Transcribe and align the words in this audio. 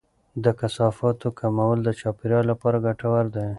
د 0.43 0.45
کثافاتو 0.59 1.27
کمول 1.39 1.77
د 1.83 1.89
چاپیریال 1.99 2.45
لپاره 2.51 2.83
ګټور 2.85 3.25
دی. 3.35 3.47